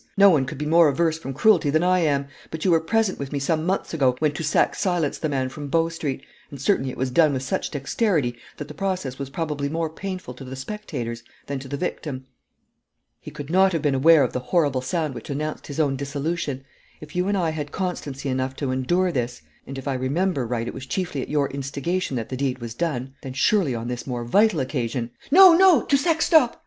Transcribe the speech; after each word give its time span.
No 0.17 0.31
one 0.31 0.45
could 0.47 0.57
be 0.57 0.65
more 0.65 0.87
averse 0.87 1.19
from 1.19 1.31
cruelty 1.35 1.69
than 1.69 1.83
I 1.83 1.99
am, 1.99 2.25
but 2.49 2.65
you 2.65 2.71
were 2.71 2.79
present 2.79 3.19
with 3.19 3.31
me 3.31 3.37
some 3.37 3.67
months 3.67 3.93
ago 3.93 4.15
when 4.17 4.31
Toussac 4.31 4.73
silenced 4.73 5.21
the 5.21 5.29
man 5.29 5.47
from 5.47 5.67
Bow 5.67 5.89
Street, 5.89 6.23
and 6.49 6.59
certainly 6.59 6.89
it 6.89 6.97
was 6.97 7.11
done 7.11 7.33
with 7.33 7.43
such 7.43 7.69
dexterity 7.69 8.35
that 8.57 8.67
the 8.67 8.73
process 8.73 9.19
was 9.19 9.29
probably 9.29 9.69
more 9.69 9.91
painful 9.91 10.33
to 10.33 10.43
the 10.43 10.55
spectators 10.55 11.21
than 11.45 11.59
to 11.59 11.67
the 11.67 11.77
victim. 11.77 12.25
He 13.19 13.29
could 13.29 13.51
not 13.51 13.73
have 13.73 13.83
been 13.83 13.93
aware 13.93 14.23
of 14.23 14.33
the 14.33 14.39
horrible 14.39 14.81
sound 14.81 15.13
which 15.13 15.29
announced 15.29 15.67
his 15.67 15.79
own 15.79 15.97
dissolution. 15.97 16.65
If 16.99 17.15
you 17.15 17.27
and 17.27 17.37
I 17.37 17.51
had 17.51 17.71
constancy 17.71 18.27
enough 18.27 18.55
to 18.55 18.71
endure 18.71 19.11
this 19.11 19.43
and 19.67 19.77
if 19.77 19.87
I 19.87 19.93
remember 19.93 20.47
right 20.47 20.67
it 20.67 20.73
was 20.73 20.87
chiefly 20.87 21.21
at 21.21 21.29
your 21.29 21.47
instigation 21.51 22.15
that 22.15 22.29
the 22.29 22.37
deed 22.37 22.57
was 22.57 22.73
done 22.73 23.13
then 23.21 23.33
surely 23.33 23.75
on 23.75 23.87
this 23.87 24.07
more 24.07 24.25
vital 24.25 24.61
occasion' 24.61 25.11
'No, 25.31 25.53
no, 25.53 25.83
Toussac, 25.85 26.23
stop!' 26.23 26.59